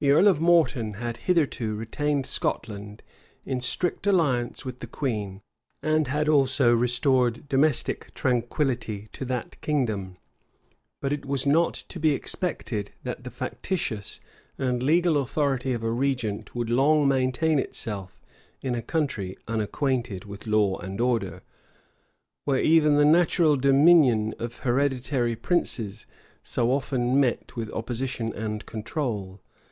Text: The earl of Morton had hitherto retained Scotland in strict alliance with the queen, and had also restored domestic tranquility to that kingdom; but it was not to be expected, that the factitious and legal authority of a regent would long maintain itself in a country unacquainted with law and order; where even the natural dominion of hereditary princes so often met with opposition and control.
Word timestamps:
The 0.00 0.10
earl 0.10 0.26
of 0.26 0.40
Morton 0.40 0.94
had 0.94 1.18
hitherto 1.18 1.76
retained 1.76 2.26
Scotland 2.26 3.04
in 3.46 3.60
strict 3.60 4.08
alliance 4.08 4.64
with 4.64 4.80
the 4.80 4.88
queen, 4.88 5.40
and 5.84 6.08
had 6.08 6.28
also 6.28 6.74
restored 6.74 7.48
domestic 7.48 8.12
tranquility 8.12 9.06
to 9.12 9.24
that 9.26 9.60
kingdom; 9.60 10.16
but 11.00 11.12
it 11.12 11.24
was 11.24 11.46
not 11.46 11.74
to 11.74 12.00
be 12.00 12.10
expected, 12.10 12.90
that 13.04 13.22
the 13.22 13.30
factitious 13.30 14.18
and 14.58 14.82
legal 14.82 15.16
authority 15.16 15.72
of 15.72 15.84
a 15.84 15.92
regent 15.92 16.56
would 16.56 16.68
long 16.70 17.06
maintain 17.06 17.60
itself 17.60 18.20
in 18.62 18.74
a 18.74 18.82
country 18.82 19.38
unacquainted 19.46 20.24
with 20.24 20.48
law 20.48 20.76
and 20.80 21.00
order; 21.00 21.40
where 22.46 22.60
even 22.60 22.96
the 22.96 23.04
natural 23.04 23.54
dominion 23.56 24.34
of 24.40 24.56
hereditary 24.58 25.36
princes 25.36 26.04
so 26.42 26.72
often 26.72 27.20
met 27.20 27.54
with 27.54 27.70
opposition 27.70 28.32
and 28.32 28.66
control. 28.66 29.40